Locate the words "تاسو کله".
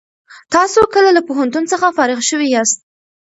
0.53-1.09